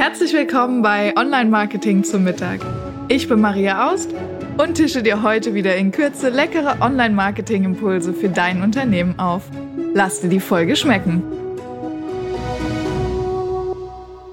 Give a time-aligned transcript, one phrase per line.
[0.00, 2.60] Herzlich willkommen bei Online Marketing zum Mittag.
[3.08, 4.08] Ich bin Maria Aust
[4.56, 9.42] und tische dir heute wieder in Kürze leckere Online Marketing Impulse für dein Unternehmen auf.
[9.92, 11.22] Lass dir die Folge schmecken.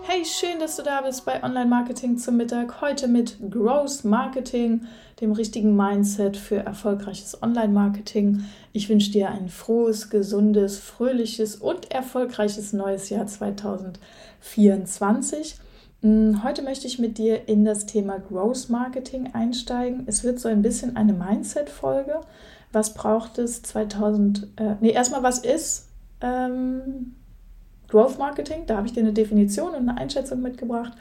[0.04, 2.80] Hey, schön, dass du da bist bei Online Marketing zum Mittag.
[2.80, 4.88] Heute mit Growth Marketing,
[5.20, 8.46] dem richtigen Mindset für erfolgreiches Online Marketing.
[8.72, 14.02] Ich wünsche dir ein frohes, gesundes, fröhliches und erfolgreiches neues Jahr 2020.
[14.40, 15.58] 24.
[16.02, 20.04] Mm, heute möchte ich mit dir in das Thema Growth Marketing einsteigen.
[20.06, 22.22] Es wird so ein bisschen eine Mindset-Folge.
[22.72, 24.48] Was braucht es 2000?
[24.58, 25.90] Äh, nee, erstmal, was ist
[26.22, 27.16] ähm,
[27.88, 28.66] Growth Marketing?
[28.68, 30.94] Da habe ich dir eine Definition und eine Einschätzung mitgebracht.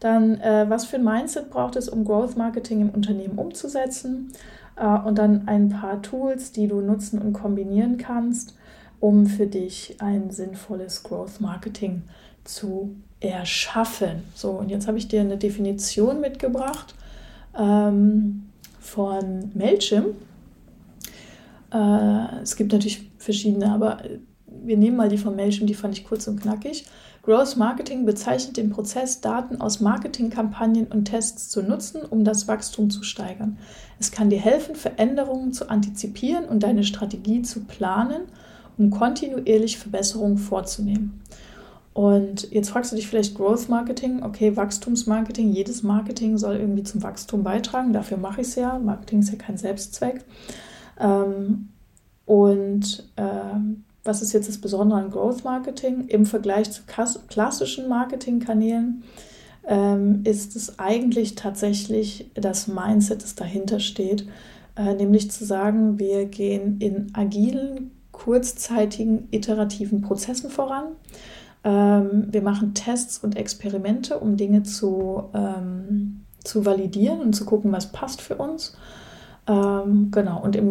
[0.00, 4.32] Dann, äh, was für ein Mindset braucht es, um Growth Marketing im Unternehmen umzusetzen?
[4.76, 8.54] Äh, und dann ein paar Tools, die du nutzen und kombinieren kannst,
[9.00, 14.22] um für dich ein sinnvolles Growth Marketing zu zu erschaffen.
[14.34, 16.94] So, und jetzt habe ich dir eine Definition mitgebracht
[17.58, 18.46] ähm,
[18.80, 20.14] von Mailchimp.
[21.72, 23.98] Äh, es gibt natürlich verschiedene, aber
[24.46, 26.86] wir nehmen mal die von Mailchimp, die fand ich kurz und knackig.
[27.22, 32.88] Growth Marketing bezeichnet den Prozess, Daten aus Marketingkampagnen und Tests zu nutzen, um das Wachstum
[32.88, 33.58] zu steigern.
[34.00, 38.22] Es kann dir helfen, Veränderungen zu antizipieren und deine Strategie zu planen,
[38.78, 41.20] um kontinuierlich Verbesserungen vorzunehmen.
[41.94, 47.02] Und jetzt fragst du dich vielleicht Growth Marketing, okay, Wachstumsmarketing, jedes Marketing soll irgendwie zum
[47.02, 48.78] Wachstum beitragen, dafür mache ich es ja.
[48.78, 50.24] Marketing ist ja kein Selbstzweck.
[51.00, 51.70] Ähm,
[52.24, 56.06] und ähm, was ist jetzt das Besondere an Growth Marketing?
[56.08, 56.82] Im Vergleich zu
[57.28, 59.02] klassischen Marketingkanälen
[59.66, 64.26] ähm, ist es eigentlich tatsächlich das Mindset, das dahinter steht,
[64.76, 70.84] äh, nämlich zu sagen, wir gehen in agilen, kurzzeitigen, iterativen Prozessen voran.
[71.64, 77.72] Ähm, wir machen Tests und Experimente, um Dinge zu, ähm, zu validieren und zu gucken,
[77.72, 78.76] was passt für uns.
[79.46, 80.68] Ähm, genau, und im,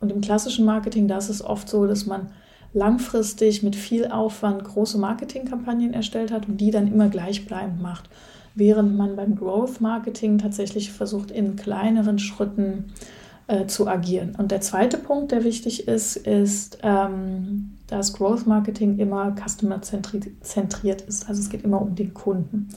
[0.00, 2.28] und im klassischen Marketing, da ist es oft so, dass man
[2.74, 8.10] langfristig mit viel Aufwand große Marketingkampagnen erstellt hat und die dann immer gleichbleibend macht.
[8.56, 12.92] Während man beim Growth Marketing tatsächlich versucht, in kleineren Schritten
[13.46, 14.34] äh, zu agieren.
[14.36, 21.28] Und der zweite Punkt, der wichtig ist, ist, ähm, dass Growth Marketing immer customer-zentriert ist.
[21.28, 22.68] Also es geht immer um den Kunden.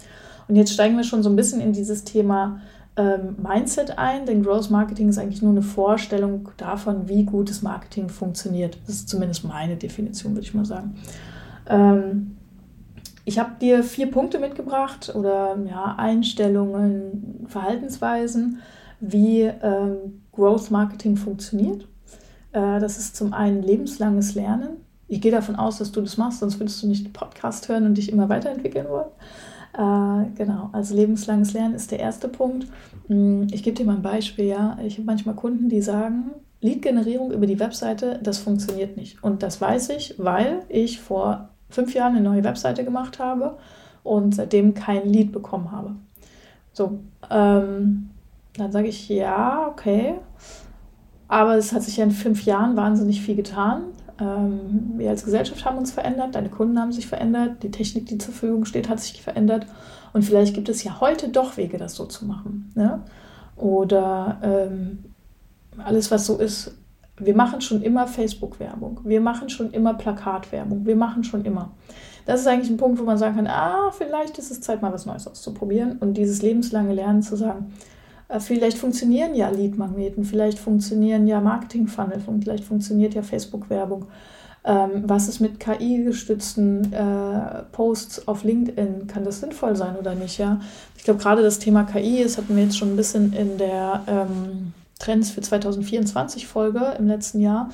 [0.47, 2.61] Und jetzt steigen wir schon so ein bisschen in dieses Thema
[2.95, 8.09] ähm, Mindset ein, denn Growth Marketing ist eigentlich nur eine Vorstellung davon, wie gutes Marketing
[8.09, 8.77] funktioniert.
[8.85, 10.95] Das ist zumindest meine Definition, würde ich mal sagen.
[11.67, 12.37] Ähm,
[13.25, 18.59] ich habe dir vier Punkte mitgebracht oder ja, Einstellungen, Verhaltensweisen,
[18.99, 21.87] wie ähm, Growth Marketing funktioniert.
[22.51, 24.86] Äh, das ist zum einen lebenslanges Lernen.
[25.07, 27.95] Ich gehe davon aus, dass du das machst, sonst würdest du nicht Podcast hören und
[27.95, 29.07] dich immer weiterentwickeln wollen.
[29.73, 32.67] Äh, genau, also lebenslanges Lernen ist der erste Punkt.
[33.07, 34.77] Hm, ich gebe dir mal ein Beispiel, ja.
[34.83, 36.31] Ich habe manchmal Kunden, die sagen,
[36.61, 39.23] Lead-Generierung über die Webseite, das funktioniert nicht.
[39.23, 43.57] Und das weiß ich, weil ich vor fünf Jahren eine neue Webseite gemacht habe
[44.03, 45.95] und seitdem kein Lead bekommen habe.
[46.73, 48.09] So, ähm,
[48.55, 50.15] dann sage ich, ja, okay.
[51.27, 53.83] Aber es hat sich ja in fünf Jahren wahnsinnig viel getan.
[54.19, 58.17] Ähm, wir als Gesellschaft haben uns verändert, deine Kunden haben sich verändert, die Technik, die
[58.17, 59.67] zur Verfügung steht, hat sich verändert.
[60.13, 62.71] Und vielleicht gibt es ja heute doch Wege, das so zu machen.
[62.75, 63.01] Ne?
[63.55, 65.05] Oder ähm,
[65.77, 66.75] alles, was so ist,
[67.19, 71.71] wir machen schon immer Facebook-Werbung, wir machen schon immer Plakatwerbung, wir machen schon immer.
[72.25, 74.93] Das ist eigentlich ein Punkt, wo man sagen kann, ah, vielleicht ist es Zeit, mal
[74.93, 77.73] was Neues auszuprobieren und dieses lebenslange Lernen zu sagen,
[78.39, 84.07] vielleicht funktionieren ja Lead-Magneten, vielleicht funktionieren ja Marketing-Funnel, vielleicht funktioniert ja Facebook-Werbung.
[84.65, 89.07] Ähm, was ist mit KI-gestützten äh, Posts auf LinkedIn?
[89.07, 90.37] Kann das sinnvoll sein oder nicht?
[90.37, 90.59] Ja?
[90.97, 94.03] Ich glaube, gerade das Thema KI, das hatten wir jetzt schon ein bisschen in der
[94.07, 97.69] ähm, Trends für 2024 Folge im letzten Jahr.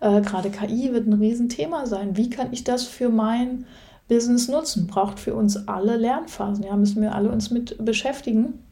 [0.00, 2.14] Äh, gerade KI wird ein Riesenthema sein.
[2.18, 3.64] Wie kann ich das für mein
[4.08, 4.86] Business nutzen?
[4.86, 6.64] Braucht für uns alle Lernphasen.
[6.64, 8.63] Ja, müssen wir alle uns mit beschäftigen.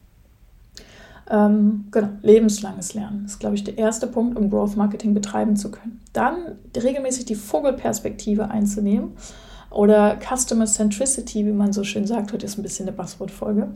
[1.29, 5.71] Ähm, genau, lebenslanges Lernen ist, glaube ich, der erste Punkt, um Growth Marketing betreiben zu
[5.71, 6.01] können.
[6.11, 9.13] Dann regelmäßig die Vogelperspektive einzunehmen
[9.69, 12.33] oder Customer Centricity, wie man so schön sagt.
[12.33, 13.69] Heute ist ein bisschen eine Buzzword-Folge.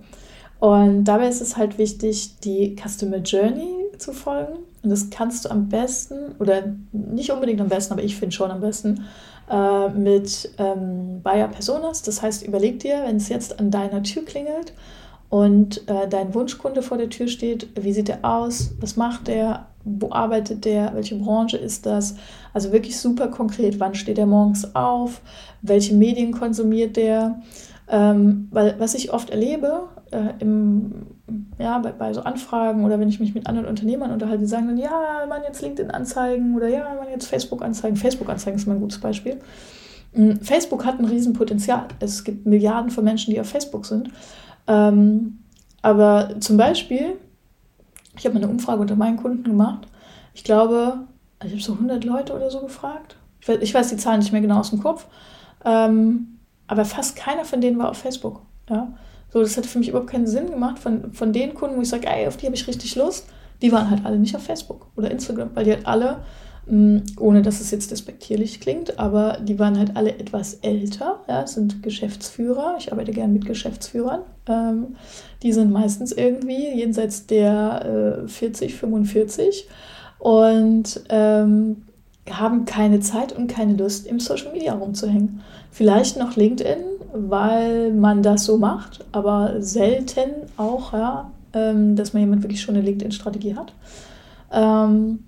[0.59, 4.57] Und dabei ist es halt wichtig, die Customer Journey zu folgen.
[4.83, 8.51] Und das kannst du am besten, oder nicht unbedingt am besten, aber ich finde schon
[8.51, 9.05] am besten,
[9.49, 12.01] äh, mit ähm, Buyer Personas.
[12.01, 14.73] Das heißt, überleg dir, wenn es jetzt an deiner Tür klingelt
[15.29, 19.67] und äh, dein Wunschkunde vor der Tür steht, wie sieht er aus, was macht er,
[19.83, 22.15] wo arbeitet der, welche Branche ist das?
[22.53, 25.21] Also wirklich super konkret, wann steht er morgens auf,
[25.61, 27.41] welche Medien konsumiert der,
[27.89, 31.07] Ähm, weil was ich oft erlebe, äh, im,
[31.57, 34.67] ja, bei, bei, so Anfragen oder wenn ich mich mit anderen Unternehmern unterhalte, die sagen
[34.67, 37.95] dann, ja, man jetzt LinkedIn-Anzeigen oder ja, man jetzt Facebook-Anzeigen.
[37.95, 39.39] Facebook-Anzeigen ist mal ein gutes Beispiel.
[40.13, 41.87] Ähm, Facebook hat ein Riesenpotenzial.
[42.01, 44.09] Es gibt Milliarden von Menschen, die auf Facebook sind.
[44.67, 45.39] Ähm,
[45.81, 47.17] aber zum Beispiel,
[48.17, 49.87] ich habe mal eine Umfrage unter meinen Kunden gemacht.
[50.33, 50.99] Ich glaube,
[51.43, 53.15] ich habe so 100 Leute oder so gefragt.
[53.41, 55.05] Ich weiß, ich weiß, die Zahlen nicht mehr genau aus dem Kopf.
[55.65, 58.41] Ähm, aber fast keiner von denen war auf Facebook.
[58.69, 58.93] Ja?
[59.31, 60.79] So, das hätte für mich überhaupt keinen Sinn gemacht.
[60.79, 63.27] Von, von den Kunden, wo ich sage, ey, auf die habe ich richtig Lust,
[63.61, 66.19] die waren halt alle nicht auf Facebook oder Instagram, weil die halt alle,
[66.67, 71.21] mh, mm, ohne dass es jetzt despektierlich klingt, aber die waren halt alle etwas älter,
[71.27, 72.75] ja, sind Geschäftsführer.
[72.77, 74.21] Ich arbeite gern mit Geschäftsführern.
[74.49, 74.95] Ähm,
[75.43, 79.67] die sind meistens irgendwie jenseits der äh, 40, 45
[80.19, 81.83] und ähm,
[82.29, 85.41] haben keine Zeit und keine Lust, im Social Media rumzuhängen.
[85.71, 86.79] Vielleicht noch LinkedIn,
[87.13, 92.75] weil man das so macht, aber selten auch, ja, ähm, dass man jemand wirklich schon
[92.75, 93.73] eine LinkedIn-Strategie hat.
[94.51, 95.23] Ähm,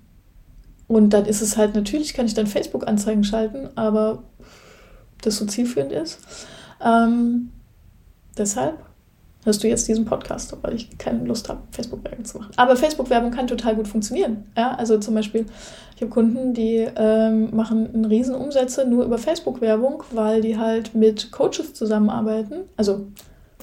[0.88, 4.24] und dann ist es halt, natürlich kann ich dann Facebook-Anzeigen schalten, aber
[5.22, 6.18] das so zielführend ist.
[6.84, 7.50] Ähm,
[8.36, 8.78] deshalb
[9.44, 12.52] hörst du jetzt diesen Podcast, weil ich keine Lust habe, Facebook-Werbung zu machen.
[12.56, 14.44] Aber Facebook-Werbung kann total gut funktionieren.
[14.56, 15.46] Ja, also zum Beispiel,
[15.96, 20.94] ich habe Kunden, die ähm, machen einen riesen Umsätze nur über Facebook-Werbung, weil die halt
[20.94, 22.64] mit Coaches zusammenarbeiten.
[22.76, 23.06] Also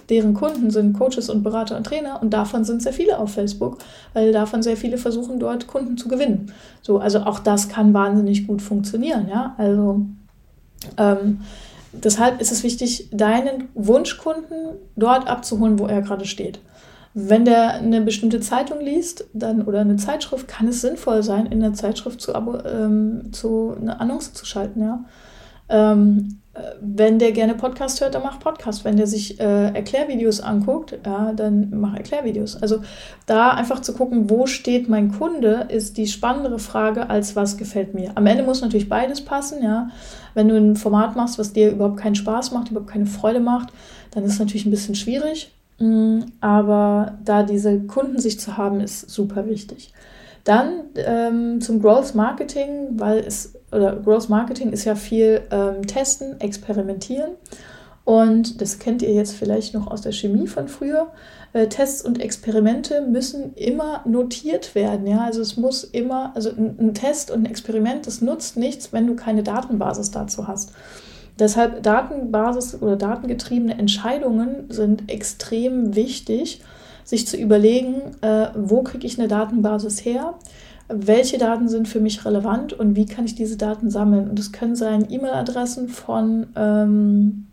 [0.10, 3.78] deren Kunden sind Coaches und Berater und Trainer und davon sind sehr viele auf Facebook,
[4.14, 6.52] weil davon sehr viele versuchen, dort Kunden zu gewinnen.
[6.82, 9.28] So, also auch das kann wahnsinnig gut funktionieren.
[9.30, 10.06] Ja, also
[10.98, 11.42] ähm,
[11.92, 16.60] deshalb ist es wichtig, deinen Wunschkunden dort abzuholen, wo er gerade steht.
[17.14, 21.62] Wenn der eine bestimmte Zeitung liest dann, oder eine Zeitschrift, kann es sinnvoll sein, in
[21.62, 24.82] der Zeitschrift zu, ähm, zu eine Annonce zu schalten.
[24.82, 25.04] Ja?
[25.70, 26.42] Ähm,
[26.82, 28.86] wenn der gerne Podcast hört, dann mach Podcast.
[28.86, 32.62] Wenn der sich äh, Erklärvideos anguckt, ja, dann mach Erklärvideos.
[32.62, 32.82] Also
[33.26, 37.94] da einfach zu gucken, wo steht mein Kunde, ist die spannendere Frage, als was gefällt
[37.94, 38.12] mir.
[38.16, 39.90] Am Ende muss natürlich beides passen, ja.
[40.34, 43.70] Wenn du ein Format machst, was dir überhaupt keinen Spaß macht, überhaupt keine Freude macht,
[44.12, 45.52] dann ist es natürlich ein bisschen schwierig.
[45.80, 49.94] Mm, aber da diese Kundensicht zu haben, ist super wichtig.
[50.48, 56.40] Dann ähm, zum Growth Marketing, weil es, oder Growth Marketing ist ja viel ähm, testen,
[56.40, 57.32] experimentieren.
[58.06, 61.12] Und das kennt ihr jetzt vielleicht noch aus der Chemie von früher.
[61.52, 65.06] Äh, Tests und Experimente müssen immer notiert werden.
[65.06, 65.26] Ja?
[65.26, 69.06] Also es muss immer, also ein, ein Test und ein Experiment, das nutzt nichts, wenn
[69.06, 70.72] du keine Datenbasis dazu hast.
[71.38, 76.62] Deshalb Datenbasis oder datengetriebene Entscheidungen sind extrem wichtig
[77.08, 80.34] sich zu überlegen, äh, wo kriege ich eine Datenbasis her,
[80.90, 84.30] welche Daten sind für mich relevant und wie kann ich diese Daten sammeln.
[84.30, 87.48] Und es können sein E-Mail-Adressen von ähm,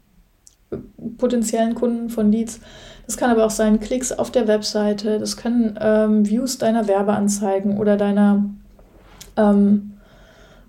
[1.19, 2.59] potenziellen Kunden von Leads.
[3.07, 5.21] Das kann aber auch sein Klicks auf der Webseite.
[5.21, 8.45] Das können ähm, Views deiner Werbeanzeigen oder deiner
[9.37, 9.94] ähm,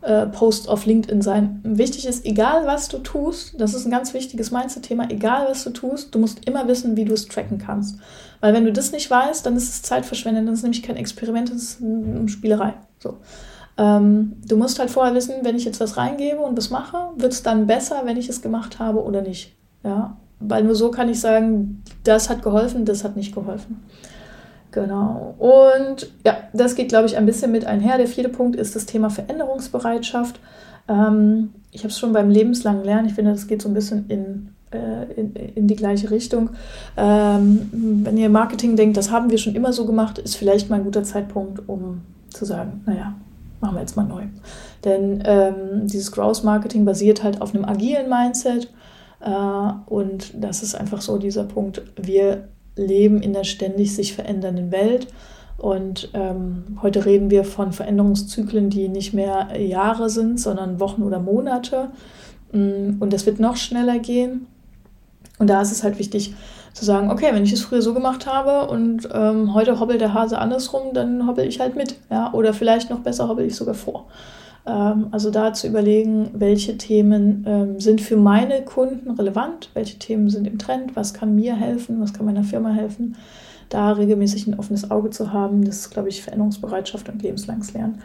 [0.05, 1.59] äh, Post auf LinkedIn sein.
[1.63, 5.71] Wichtig ist, egal was du tust, das ist ein ganz wichtiges Mindset-Thema, egal was du
[5.71, 7.97] tust, du musst immer wissen, wie du es tracken kannst.
[8.39, 10.95] Weil wenn du das nicht weißt, dann ist es Zeitverschwendung, dann ist es nämlich kein
[10.95, 12.73] Experiment, das ist eine Spielerei.
[12.99, 13.17] So.
[13.77, 17.33] Ähm, du musst halt vorher wissen, wenn ich jetzt was reingebe und das mache, wird
[17.33, 19.53] es dann besser, wenn ich es gemacht habe oder nicht.
[19.83, 20.17] Ja?
[20.39, 23.83] Weil nur so kann ich sagen, das hat geholfen, das hat nicht geholfen.
[24.75, 25.35] Genau.
[25.37, 27.97] Und ja, das geht, glaube ich, ein bisschen mit einher.
[27.97, 30.37] Der vierte Punkt ist das Thema Veränderungsbereitschaft.
[30.89, 33.07] Ähm, ich habe es schon beim lebenslangen Lernen.
[33.07, 36.49] Ich finde, das geht so ein bisschen in, äh, in, in, die gleiche Richtung.
[36.97, 37.69] Ähm,
[38.03, 40.83] wenn ihr Marketing denkt, das haben wir schon immer so gemacht, ist vielleicht mal ein
[40.83, 43.15] guter Zeitpunkt, um zu sagen, naja,
[43.61, 44.23] machen wir jetzt mal neu.
[44.83, 48.69] Denn ähm, dieses Growth Marketing basiert halt auf einem agilen Mindset.
[49.21, 49.29] Äh,
[49.85, 51.81] und das ist einfach so dieser Punkt.
[51.95, 55.07] Wir leben in der ständig sich verändernden Welt.
[55.57, 61.19] Und ähm, heute reden wir von Veränderungszyklen, die nicht mehr Jahre sind, sondern Wochen oder
[61.19, 61.91] Monate.
[62.51, 64.47] Mm, und das wird noch schneller gehen.
[65.39, 66.33] Und da ist es halt wichtig
[66.73, 70.13] zu sagen, okay, wenn ich es früher so gemacht habe und ähm, heute hobbelt der
[70.13, 71.95] Hase andersrum, dann hobbel ich halt mit.
[72.09, 72.33] Ja?
[72.33, 74.07] Oder vielleicht noch besser hobbel ich sogar vor.
[74.65, 80.29] Ähm, also da zu überlegen, welche Themen ähm, sind für meine Kunden relevant, welche Themen
[80.29, 83.15] sind im Trend, was kann mir helfen, was kann meiner Firma helfen.
[83.69, 88.01] Da regelmäßig ein offenes Auge zu haben, das ist, glaube ich, Veränderungsbereitschaft und lebenslanges Lernen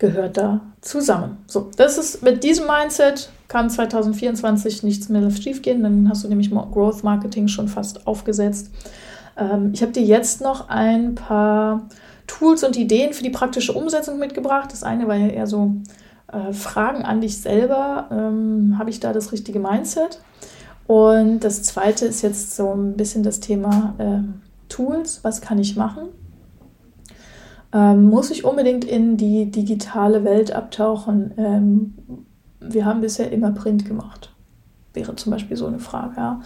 [0.00, 1.36] gehört da zusammen.
[1.46, 6.28] So, das ist mit diesem Mindset kann 2024 nichts mehr schief gehen, dann hast du
[6.28, 8.70] nämlich Growth Marketing schon fast aufgesetzt.
[9.36, 11.88] Ähm, ich habe dir jetzt noch ein paar
[12.30, 14.72] Tools und Ideen für die praktische Umsetzung mitgebracht.
[14.72, 15.72] Das eine war ja eher so
[16.32, 18.06] äh, Fragen an dich selber.
[18.12, 20.20] Ähm, Habe ich da das richtige Mindset?
[20.86, 24.20] Und das zweite ist jetzt so ein bisschen das Thema äh,
[24.68, 25.24] Tools.
[25.24, 26.08] Was kann ich machen?
[27.72, 31.32] Ähm, muss ich unbedingt in die digitale Welt abtauchen?
[31.36, 31.94] Ähm,
[32.60, 34.32] wir haben bisher immer Print gemacht.
[34.92, 36.14] Wäre zum Beispiel so eine Frage.
[36.16, 36.40] Ja.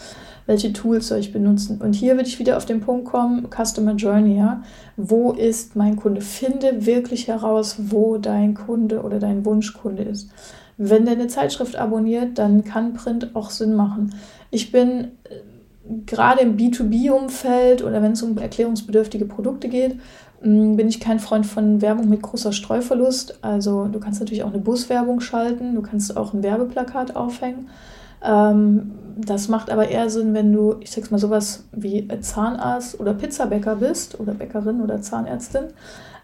[0.47, 1.81] Welche Tools soll ich benutzen?
[1.81, 4.37] Und hier würde ich wieder auf den Punkt kommen, Customer Journey.
[4.37, 4.63] Ja.
[4.97, 6.21] Wo ist mein Kunde?
[6.21, 10.29] Finde wirklich heraus, wo dein Kunde oder dein Wunschkunde ist.
[10.77, 14.15] Wenn der eine Zeitschrift abonniert, dann kann Print auch Sinn machen.
[14.51, 15.37] Ich bin äh,
[16.05, 19.97] gerade im B2B-Umfeld oder wenn es um erklärungsbedürftige Produkte geht,
[20.43, 23.39] mm, bin ich kein Freund von Werbung mit großer Streuverlust.
[23.43, 27.69] Also du kannst natürlich auch eine Buswerbung schalten, du kannst auch ein Werbeplakat aufhängen.
[28.25, 33.15] Ähm, das macht aber eher Sinn, wenn du, ich sag's mal, sowas wie Zahnarzt oder
[33.15, 35.67] Pizzabäcker bist oder Bäckerin oder Zahnärztin.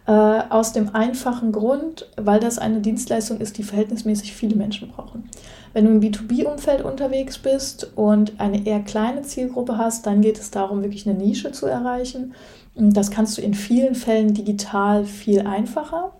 [0.06, 5.28] Äh, aus dem einfachen Grund, weil das eine Dienstleistung ist, die verhältnismäßig viele Menschen brauchen.
[5.72, 10.50] Wenn du im B2B-Umfeld unterwegs bist und eine eher kleine Zielgruppe hast, dann geht es
[10.50, 12.34] darum, wirklich eine Nische zu erreichen.
[12.74, 16.12] Und das kannst du in vielen Fällen digital viel einfacher.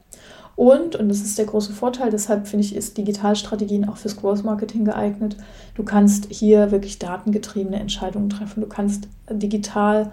[0.60, 4.44] Und, und das ist der große Vorteil, deshalb finde ich, ist Digitalstrategien auch fürs Growth
[4.44, 5.38] Marketing geeignet.
[5.74, 8.60] Du kannst hier wirklich datengetriebene Entscheidungen treffen.
[8.60, 10.12] Du kannst digital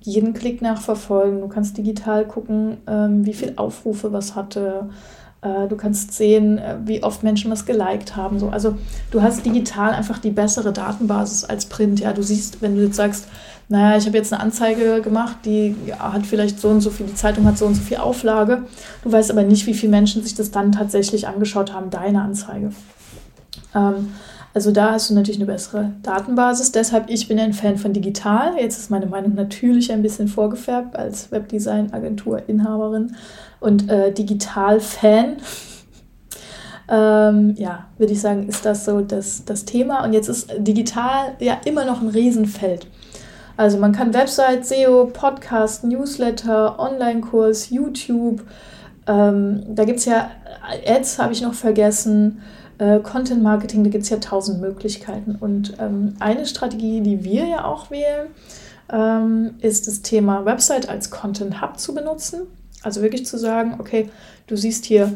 [0.00, 1.42] jeden Klick nachverfolgen.
[1.42, 4.88] Du kannst digital gucken, ähm, wie viele Aufrufe was hatte.
[5.42, 8.38] Äh, du kannst sehen, äh, wie oft Menschen was geliked haben.
[8.38, 8.48] So.
[8.48, 8.76] Also
[9.10, 12.00] du hast digital einfach die bessere Datenbasis als Print.
[12.00, 13.28] Ja, du siehst, wenn du jetzt sagst,
[13.68, 17.06] naja, ich habe jetzt eine Anzeige gemacht, die ja, hat vielleicht so und so viel,
[17.06, 18.64] die Zeitung hat so und so viel Auflage.
[19.02, 22.72] Du weißt aber nicht, wie viele Menschen sich das dann tatsächlich angeschaut haben, deine Anzeige.
[23.74, 24.12] Ähm,
[24.54, 26.70] also da hast du natürlich eine bessere Datenbasis.
[26.70, 28.52] Deshalb, ich bin ein Fan von digital.
[28.56, 33.16] Jetzt ist meine Meinung natürlich ein bisschen vorgefärbt als Webdesign-Agentur-Inhaberin
[33.58, 35.38] und äh, Digital-Fan.
[36.88, 40.04] ähm, ja, würde ich sagen, ist das so das, das Thema.
[40.04, 42.86] Und jetzt ist digital ja immer noch ein Riesenfeld.
[43.56, 48.42] Also man kann Website, SEO, Podcast, Newsletter, Online-Kurs, YouTube.
[49.06, 50.30] Ähm, da gibt es ja
[50.86, 52.42] Ads, habe ich noch vergessen.
[52.78, 55.36] Äh, Content Marketing, da gibt es ja tausend Möglichkeiten.
[55.38, 58.28] Und ähm, eine Strategie, die wir ja auch wählen,
[58.92, 62.42] ähm, ist das Thema Website als Content Hub zu benutzen.
[62.82, 64.10] Also wirklich zu sagen, okay,
[64.48, 65.12] du siehst hier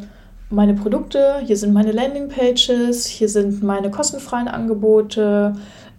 [0.50, 5.54] meine Produkte, hier sind meine Landing Pages, hier sind meine kostenfreien Angebote,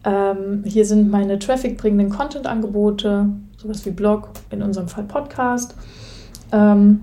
[0.06, 5.76] ähm, hier sind meine Traffic-bringenden Content-Angebote, sowas wie Blog, in unserem Fall Podcast.
[6.52, 7.02] Ähm,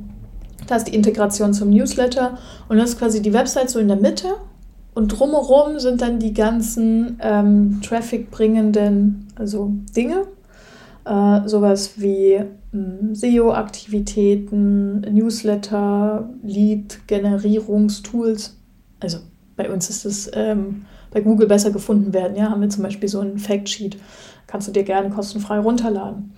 [0.66, 2.38] da ist die Integration zum Newsletter
[2.68, 4.28] und das ist quasi die Website so in der Mitte.
[4.94, 10.26] Und drumherum sind dann die ganzen ähm, Traffic-bringenden also Dinge.
[11.04, 18.56] Äh, sowas wie hm, SEO-Aktivitäten, Newsletter, Lead-Generierungstools.
[18.98, 19.18] Also
[19.54, 20.86] bei uns ist es ähm,
[21.16, 22.36] bei Google besser gefunden werden.
[22.36, 23.96] Ja, haben wir zum Beispiel so ein Factsheet.
[24.46, 26.34] Kannst du dir gerne kostenfrei runterladen.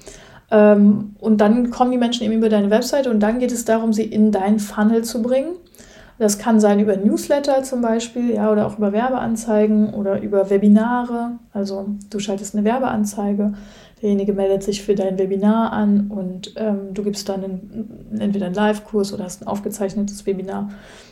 [0.52, 3.92] Ähm, und dann kommen die Menschen eben über deine Webseite und dann geht es darum,
[3.92, 5.56] sie in deinen Funnel zu bringen.
[6.20, 11.38] Das kann sein über Newsletter zum Beispiel, ja, oder auch über Werbeanzeigen oder über Webinare.
[11.52, 13.54] Also du schaltest eine Werbeanzeige,
[14.00, 18.54] derjenige meldet sich für dein Webinar an und ähm, du gibst dann einen, entweder einen
[18.54, 20.70] Live-Kurs oder hast ein aufgezeichnetes Webinar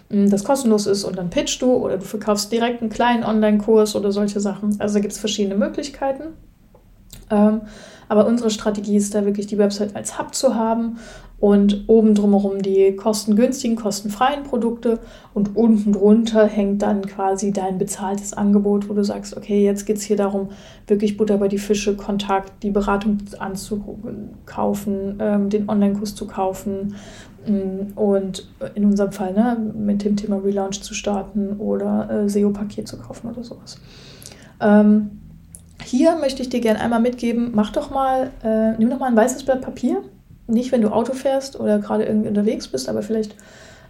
[0.08, 4.12] das kostenlos ist und dann pitchst du oder du verkaufst direkt einen kleinen Online-Kurs oder
[4.12, 4.76] solche Sachen.
[4.78, 6.34] Also da gibt es verschiedene Möglichkeiten.
[7.30, 7.62] Ähm,
[8.08, 10.98] aber unsere Strategie ist da wirklich die Website als Hub zu haben
[11.38, 15.00] und oben drumherum die kostengünstigen, kostenfreien Produkte
[15.34, 19.96] und unten drunter hängt dann quasi dein bezahltes Angebot, wo du sagst, okay, jetzt geht
[19.96, 20.50] es hier darum,
[20.86, 26.94] wirklich Butter bei die Fische, Kontakt, die Beratung anzukaufen, ähm, den Online-Kurs zu kaufen
[27.35, 27.35] Mm,
[27.94, 32.98] und in unserem Fall ne, mit dem Thema Relaunch zu starten oder äh, SEO-Paket zu
[32.98, 33.78] kaufen oder sowas.
[34.60, 35.10] Ähm,
[35.82, 39.16] hier möchte ich dir gerne einmal mitgeben, mach doch mal, äh, nimm doch mal ein
[39.16, 40.02] weißes Blatt Papier.
[40.48, 43.34] Nicht, wenn du Auto fährst oder gerade irgendwie unterwegs bist, aber vielleicht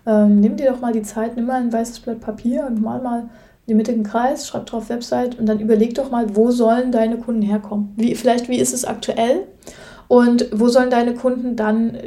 [0.07, 3.01] ähm, nimm dir doch mal die Zeit, nimm mal ein weißes Blatt Papier und mal
[3.01, 3.29] mal
[3.67, 7.19] in den mittigen Kreis, schreib drauf Website und dann überleg doch mal, wo sollen deine
[7.19, 7.93] Kunden herkommen?
[7.97, 9.47] Wie, vielleicht, wie ist es aktuell?
[10.09, 11.99] Und wo sollen deine Kunden dann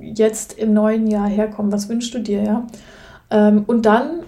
[0.00, 1.72] jetzt im neuen Jahr herkommen?
[1.72, 2.66] Was wünschst du dir, ja?
[3.30, 4.20] Ähm, und dann,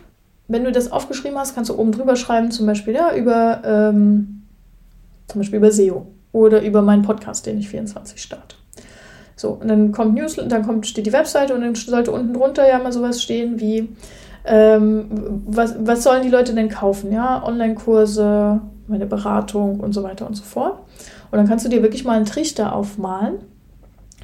[0.49, 4.43] wenn du das aufgeschrieben hast, kannst du oben drüber schreiben, zum Beispiel ja, über, ähm,
[5.29, 8.57] zum Beispiel über SEO oder über meinen Podcast, den ich 24 starte.
[9.37, 12.69] So, und dann kommt News, dann kommt, steht die Webseite und dann sollte unten drunter
[12.69, 13.89] ja mal sowas stehen wie,
[14.45, 17.13] ähm, was, was sollen die Leute denn kaufen?
[17.13, 20.81] Ja, Online-Kurse, meine Beratung und so weiter und so fort.
[21.31, 23.39] Und dann kannst du dir wirklich mal einen Trichter aufmalen,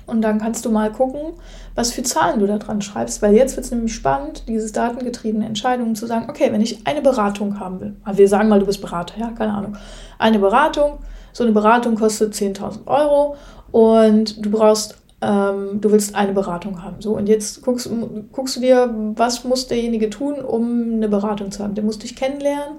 [0.07, 1.33] Und dann kannst du mal gucken,
[1.75, 5.45] was für Zahlen du da dran schreibst, weil jetzt wird es nämlich spannend, diese datengetriebene
[5.45, 8.67] Entscheidungen zu sagen, okay, wenn ich eine Beratung haben will, also wir sagen mal, du
[8.67, 9.77] bist Berater, ja, keine Ahnung,
[10.19, 10.99] eine Beratung,
[11.33, 13.37] so eine Beratung kostet 10.000 Euro
[13.73, 17.91] und du brauchst, ähm, du willst eine Beratung haben, so und jetzt guckst,
[18.33, 21.75] guckst du dir, was muss derjenige tun, um eine Beratung zu haben.
[21.75, 22.79] Der muss dich kennenlernen.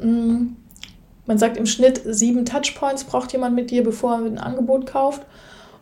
[0.00, 0.56] Mm,
[1.26, 5.22] man sagt im Schnitt sieben Touchpoints braucht jemand mit dir, bevor er ein Angebot kauft.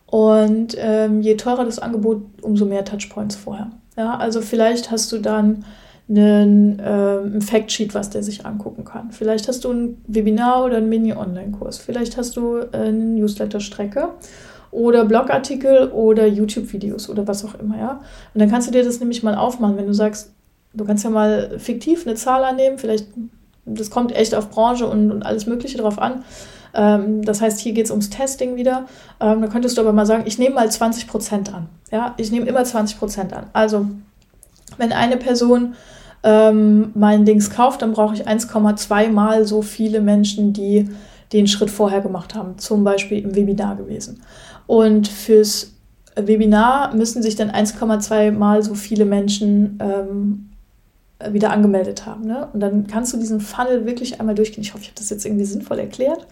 [0.06, 3.70] Und ähm, je teurer das Angebot, umso mehr Touchpoints vorher.
[3.96, 5.64] Ja, also vielleicht hast du dann
[6.08, 9.10] einen, äh, Factsheet, was der sich angucken kann.
[9.12, 11.78] Vielleicht hast du ein Webinar oder einen Mini-Online-Kurs.
[11.78, 14.10] Vielleicht hast du äh, eine Newsletter-Strecke
[14.70, 18.00] oder Blogartikel oder YouTube-Videos oder was auch immer, ja.
[18.34, 20.32] Und dann kannst du dir das nämlich mal aufmachen, wenn du sagst,
[20.74, 23.06] du kannst ja mal fiktiv eine Zahl annehmen, vielleicht,
[23.64, 26.24] das kommt echt auf Branche und, und alles Mögliche drauf an.
[26.74, 28.86] Ähm, das heißt, hier geht es ums Testing wieder.
[29.20, 31.68] Ähm, da könntest du aber mal sagen, ich nehme mal 20 Prozent an.
[31.90, 33.46] Ja, ich nehme immer 20 Prozent an.
[33.52, 33.86] Also,
[34.78, 35.74] wenn eine Person
[36.22, 40.88] ähm, mein Dings kauft, dann brauche ich 1,2 mal so viele Menschen, die
[41.32, 44.22] den Schritt vorher gemacht haben, zum Beispiel im Webinar gewesen.
[44.66, 45.72] Und fürs
[46.14, 50.51] Webinar müssen sich dann 1,2 mal so viele Menschen ähm,
[51.30, 52.24] wieder angemeldet haben.
[52.24, 52.48] Ne?
[52.52, 54.62] Und dann kannst du diesen Funnel wirklich einmal durchgehen.
[54.62, 56.26] Ich hoffe, ich habe das jetzt irgendwie sinnvoll erklärt.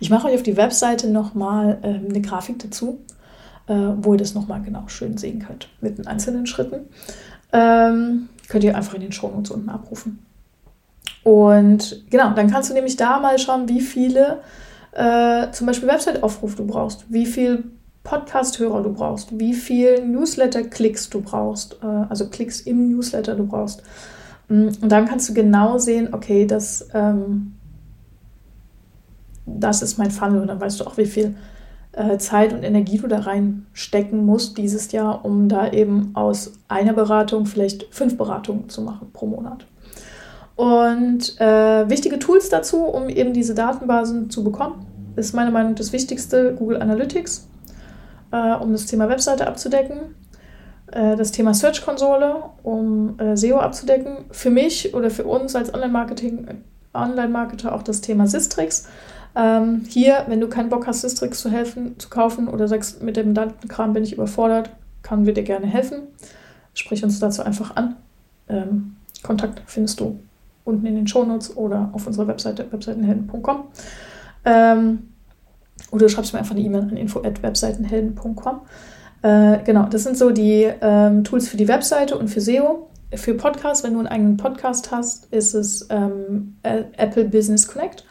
[0.00, 3.00] Ich mache euch auf die Webseite nochmal ähm, eine Grafik dazu,
[3.66, 6.88] äh, wo ihr das nochmal genau schön sehen könnt mit den einzelnen Schritten.
[7.52, 10.18] Ähm, könnt ihr einfach in den Shownotes unten abrufen.
[11.22, 14.40] Und genau, dann kannst du nämlich da mal schauen, wie viele
[14.92, 17.64] äh, zum Beispiel Website-Aufruf du brauchst, wie viel
[18.04, 23.82] Podcast-Hörer du brauchst, wie viel Newsletter-Klicks du brauchst, äh, also Klicks im Newsletter du brauchst.
[24.52, 27.54] Mm, und dann kannst du genau sehen, okay, das, ähm,
[29.46, 30.42] das ist mein Funnel.
[30.42, 31.34] Und dann weißt du auch, wie viel
[31.92, 36.92] äh, Zeit und Energie du da reinstecken musst dieses Jahr, um da eben aus einer
[36.92, 39.66] Beratung vielleicht fünf Beratungen zu machen pro Monat.
[40.54, 45.78] Und äh, wichtige Tools dazu, um eben diese Datenbasen zu bekommen, ist meiner Meinung nach
[45.78, 47.48] das Wichtigste Google Analytics,
[48.32, 50.14] äh, um das Thema Webseite abzudecken.
[50.92, 54.24] Äh, das Thema Search-Konsole, um äh, SEO abzudecken.
[54.30, 56.46] Für mich oder für uns als Online-Marketing,
[56.94, 58.86] Online-Marketer auch das Thema Sistrix.
[59.34, 63.16] Ähm, hier, wenn du keinen Bock hast, Sistrix zu helfen, zu kaufen oder sagst, mit
[63.16, 64.70] dem Datenkram bin ich überfordert,
[65.02, 66.02] kann wir dir gerne helfen.
[66.74, 67.96] Sprich uns dazu einfach an.
[68.48, 70.20] Ähm, Kontakt findest du
[70.64, 73.64] unten in den Shownotes oder auf unserer Webseite webseitenhelden.com.
[74.44, 75.08] Ähm,
[75.90, 78.60] oder du schreibst mir einfach eine E-Mail an info@webseitenhelden.com.
[79.22, 82.88] Äh, genau, das sind so die ähm, Tools für die Webseite und für SEO.
[83.14, 88.04] Für Podcasts, wenn du einen eigenen Podcast hast, ist es ähm, Apple Business Connect.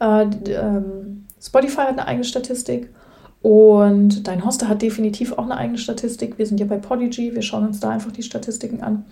[0.00, 2.90] Äh, ähm, Spotify hat eine eigene Statistik
[3.42, 6.38] und dein Hoster hat definitiv auch eine eigene Statistik.
[6.38, 9.04] Wir sind ja bei Podigy, wir schauen uns da einfach die Statistiken an.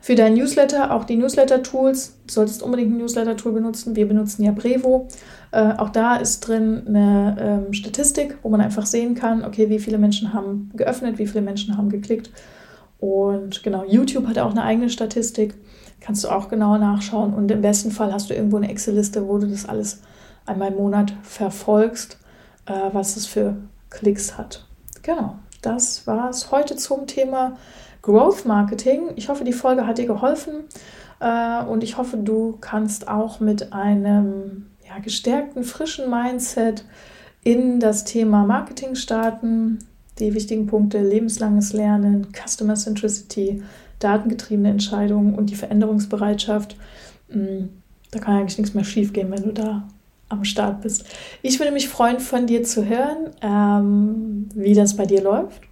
[0.00, 3.96] Für dein Newsletter, auch die Newsletter-Tools, du solltest unbedingt ein Newsletter-Tool benutzen.
[3.96, 5.08] Wir benutzen ja Brevo.
[5.50, 9.78] Äh, auch da ist drin eine ähm, Statistik, wo man einfach sehen kann, okay, wie
[9.78, 12.30] viele Menschen haben geöffnet, wie viele Menschen haben geklickt.
[13.00, 15.54] Und genau, YouTube hat auch eine eigene Statistik.
[16.00, 17.34] Kannst du auch genauer nachschauen.
[17.34, 20.00] Und im besten Fall hast du irgendwo eine Excel-Liste, wo du das alles
[20.46, 22.18] einmal im Monat verfolgst,
[22.66, 23.56] äh, was es für
[23.90, 24.64] Klicks hat.
[25.02, 27.56] Genau, das war es heute zum Thema
[28.02, 29.10] Growth Marketing.
[29.16, 30.64] Ich hoffe, die Folge hat dir geholfen
[31.20, 36.84] äh, und ich hoffe, du kannst auch mit einem ja, gestärkten, frischen Mindset
[37.44, 39.78] in das Thema Marketing starten.
[40.18, 43.62] Die wichtigen Punkte lebenslanges Lernen, Customer Centricity,
[44.00, 46.76] datengetriebene Entscheidungen und die Veränderungsbereitschaft.
[47.30, 47.68] Hm,
[48.10, 49.86] da kann eigentlich nichts mehr schief gehen, wenn du da
[50.28, 51.04] am Start bist.
[51.42, 55.62] Ich würde mich freuen, von dir zu hören, ähm, wie das bei dir läuft,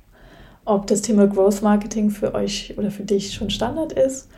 [0.67, 4.29] ob das Thema Growth Marketing für euch oder für dich schon Standard ist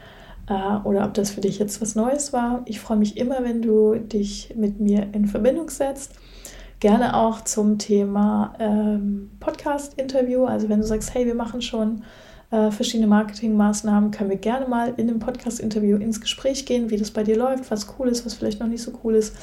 [0.48, 2.62] äh, oder ob das für dich jetzt was Neues war.
[2.66, 6.12] Ich freue mich immer, wenn du dich mit mir in Verbindung setzt.
[6.80, 10.44] Gerne auch zum Thema ähm, Podcast-Interview.
[10.44, 12.04] Also wenn du sagst, hey, wir machen schon
[12.50, 17.10] äh, verschiedene Marketingmaßnahmen, können wir gerne mal in einem Podcast-Interview ins Gespräch gehen, wie das
[17.10, 19.34] bei dir läuft, was cool ist, was vielleicht noch nicht so cool ist.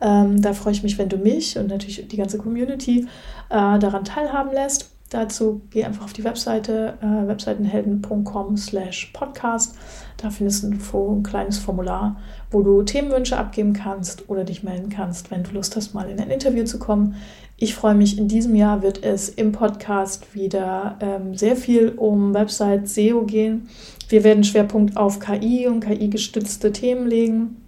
[0.00, 3.06] Ähm, da freue ich mich, wenn du mich und natürlich die ganze Community
[3.48, 4.90] äh, daran teilhaben lässt.
[5.12, 9.76] Dazu geh einfach auf die Webseite äh, webseitenhelden.com slash podcast.
[10.16, 12.16] Da findest du ein kleines Formular,
[12.50, 16.18] wo du Themenwünsche abgeben kannst oder dich melden kannst, wenn du Lust hast, mal in
[16.18, 17.16] ein Interview zu kommen.
[17.58, 22.32] Ich freue mich, in diesem Jahr wird es im Podcast wieder ähm, sehr viel um
[22.32, 23.68] Website SEO gehen.
[24.08, 27.61] Wir werden Schwerpunkt auf KI und KI-gestützte Themen legen.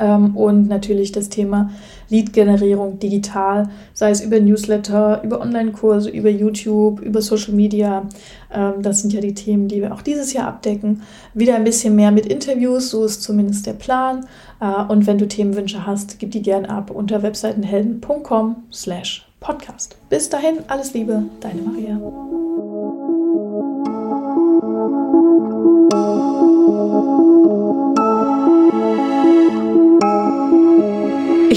[0.00, 1.70] Ähm, und natürlich das Thema
[2.08, 8.08] Lead-Generierung digital, sei es über Newsletter, über Online-Kurse, über YouTube, über Social Media.
[8.52, 11.02] Ähm, das sind ja die Themen, die wir auch dieses Jahr abdecken.
[11.34, 14.26] Wieder ein bisschen mehr mit Interviews, so ist zumindest der Plan.
[14.60, 19.96] Äh, und wenn du Themenwünsche hast, gib die gern ab unter webseitenhelden.com slash podcast.
[20.08, 22.00] Bis dahin, alles Liebe, deine Maria.